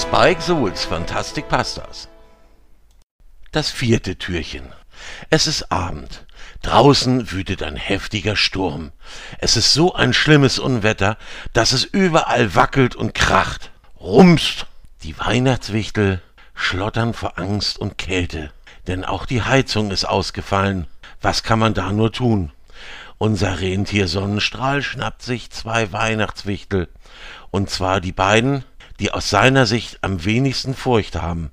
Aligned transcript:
Spike 0.00 0.40
Souls 0.40 0.86
Fantastic 0.86 1.46
Pastas. 1.46 2.08
Das 3.52 3.70
vierte 3.70 4.16
Türchen. 4.16 4.72
Es 5.28 5.46
ist 5.46 5.70
Abend. 5.70 6.24
Draußen 6.62 7.30
wütet 7.32 7.62
ein 7.62 7.76
heftiger 7.76 8.34
Sturm. 8.34 8.92
Es 9.40 9.58
ist 9.58 9.74
so 9.74 9.92
ein 9.94 10.14
schlimmes 10.14 10.58
Unwetter, 10.58 11.18
dass 11.52 11.72
es 11.72 11.84
überall 11.84 12.54
wackelt 12.54 12.96
und 12.96 13.14
kracht. 13.14 13.72
Rumst! 14.00 14.66
Die 15.02 15.18
Weihnachtswichtel 15.18 16.22
schlottern 16.54 17.12
vor 17.12 17.38
Angst 17.38 17.78
und 17.78 17.98
Kälte, 17.98 18.52
denn 18.86 19.04
auch 19.04 19.26
die 19.26 19.42
Heizung 19.42 19.90
ist 19.90 20.06
ausgefallen. 20.06 20.86
Was 21.20 21.42
kann 21.42 21.58
man 21.58 21.74
da 21.74 21.92
nur 21.92 22.10
tun? 22.10 22.52
Unser 23.18 23.60
Rentier 23.60 24.08
Sonnenstrahl 24.08 24.82
schnappt 24.82 25.20
sich 25.20 25.50
zwei 25.50 25.92
Weihnachtswichtel, 25.92 26.88
und 27.50 27.68
zwar 27.68 28.00
die 28.00 28.12
beiden, 28.12 28.64
die 29.00 29.10
aus 29.10 29.30
seiner 29.30 29.66
Sicht 29.66 29.98
am 30.02 30.24
wenigsten 30.24 30.74
Furcht 30.74 31.16
haben. 31.16 31.50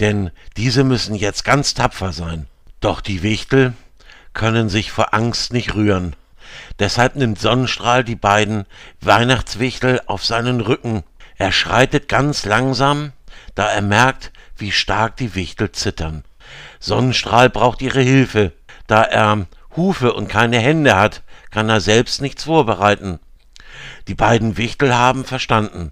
Denn 0.00 0.30
diese 0.56 0.84
müssen 0.84 1.14
jetzt 1.14 1.44
ganz 1.44 1.74
tapfer 1.74 2.12
sein. 2.12 2.46
Doch 2.80 3.00
die 3.00 3.22
Wichtel 3.22 3.74
können 4.32 4.68
sich 4.68 4.92
vor 4.92 5.12
Angst 5.12 5.52
nicht 5.52 5.74
rühren. 5.74 6.14
Deshalb 6.78 7.16
nimmt 7.16 7.40
Sonnenstrahl 7.40 8.04
die 8.04 8.16
beiden 8.16 8.64
Weihnachtswichtel 9.00 10.00
auf 10.06 10.24
seinen 10.24 10.60
Rücken. 10.60 11.02
Er 11.36 11.52
schreitet 11.52 12.08
ganz 12.08 12.44
langsam, 12.44 13.12
da 13.54 13.68
er 13.68 13.82
merkt, 13.82 14.32
wie 14.56 14.72
stark 14.72 15.16
die 15.16 15.34
Wichtel 15.34 15.72
zittern. 15.72 16.24
Sonnenstrahl 16.78 17.50
braucht 17.50 17.82
ihre 17.82 18.00
Hilfe. 18.00 18.52
Da 18.86 19.02
er 19.02 19.46
Hufe 19.76 20.12
und 20.12 20.28
keine 20.28 20.58
Hände 20.58 20.96
hat, 20.96 21.22
kann 21.50 21.68
er 21.68 21.80
selbst 21.80 22.22
nichts 22.22 22.44
vorbereiten. 22.44 23.18
Die 24.06 24.14
beiden 24.14 24.56
Wichtel 24.56 24.94
haben 24.94 25.24
verstanden. 25.24 25.90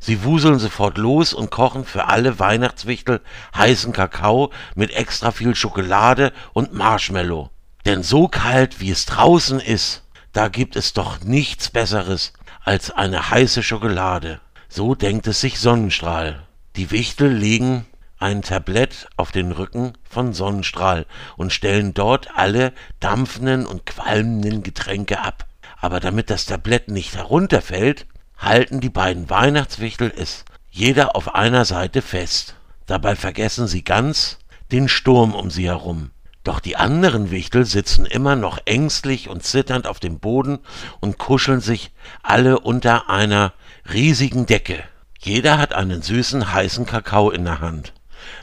Sie 0.00 0.24
wuseln 0.24 0.58
sofort 0.58 0.98
los 0.98 1.32
und 1.32 1.50
kochen 1.50 1.84
für 1.84 2.06
alle 2.06 2.38
Weihnachtswichtel 2.38 3.20
heißen 3.56 3.92
Kakao 3.92 4.52
mit 4.74 4.92
extra 4.92 5.30
viel 5.30 5.54
Schokolade 5.54 6.32
und 6.52 6.72
Marshmallow. 6.72 7.50
Denn 7.84 8.02
so 8.02 8.28
kalt 8.28 8.80
wie 8.80 8.90
es 8.90 9.06
draußen 9.06 9.60
ist, 9.60 10.04
da 10.32 10.48
gibt 10.48 10.76
es 10.76 10.92
doch 10.92 11.20
nichts 11.20 11.70
Besseres 11.70 12.32
als 12.62 12.90
eine 12.90 13.30
heiße 13.30 13.62
Schokolade. 13.62 14.40
So 14.68 14.94
denkt 14.94 15.26
es 15.26 15.40
sich 15.40 15.58
Sonnenstrahl. 15.58 16.46
Die 16.76 16.90
Wichtel 16.90 17.32
legen 17.32 17.86
ein 18.18 18.42
Tablett 18.42 19.08
auf 19.16 19.32
den 19.32 19.52
Rücken 19.52 19.94
von 20.02 20.32
Sonnenstrahl 20.32 21.06
und 21.36 21.52
stellen 21.52 21.94
dort 21.94 22.36
alle 22.36 22.72
dampfenden 23.00 23.64
und 23.64 23.86
qualmenden 23.86 24.62
Getränke 24.62 25.20
ab. 25.20 25.46
Aber 25.80 26.00
damit 26.00 26.28
das 26.28 26.46
Tablett 26.46 26.88
nicht 26.88 27.14
herunterfällt, 27.14 28.06
halten 28.38 28.80
die 28.80 28.90
beiden 28.90 29.28
Weihnachtswichtel 29.28 30.12
es 30.16 30.44
jeder 30.70 31.16
auf 31.16 31.34
einer 31.34 31.64
Seite 31.64 32.02
fest. 32.02 32.54
Dabei 32.86 33.16
vergessen 33.16 33.66
sie 33.66 33.82
ganz 33.82 34.38
den 34.72 34.88
Sturm 34.88 35.34
um 35.34 35.50
sie 35.50 35.66
herum. 35.66 36.10
Doch 36.44 36.60
die 36.60 36.76
anderen 36.76 37.30
Wichtel 37.30 37.66
sitzen 37.66 38.06
immer 38.06 38.36
noch 38.36 38.58
ängstlich 38.64 39.28
und 39.28 39.42
zitternd 39.42 39.86
auf 39.86 40.00
dem 40.00 40.18
Boden 40.18 40.60
und 41.00 41.18
kuscheln 41.18 41.60
sich 41.60 41.90
alle 42.22 42.60
unter 42.60 43.10
einer 43.10 43.52
riesigen 43.92 44.46
Decke. 44.46 44.82
Jeder 45.18 45.58
hat 45.58 45.74
einen 45.74 46.00
süßen, 46.00 46.52
heißen 46.52 46.86
Kakao 46.86 47.30
in 47.30 47.44
der 47.44 47.60
Hand. 47.60 47.92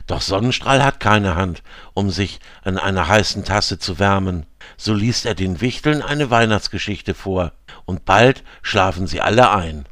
Doch 0.08 0.22
Sonnenstrahl 0.22 0.84
hat 0.84 1.00
keine 1.00 1.36
Hand, 1.36 1.64
um 1.94 2.09
sich 2.09 2.40
an 2.64 2.78
einer 2.78 3.08
heißen 3.08 3.44
Tasse 3.44 3.80
zu 3.80 4.00
wärmen. 4.00 4.45
So 4.78 4.94
liest 4.94 5.26
er 5.26 5.36
den 5.36 5.62
Wichteln 5.62 6.02
eine 6.02 6.30
Weihnachtsgeschichte 6.30 7.14
vor, 7.14 7.52
und 7.86 8.06
bald 8.06 8.44
schlafen 8.62 9.08
sie 9.08 9.22
alle 9.22 9.52
ein. 9.52 9.86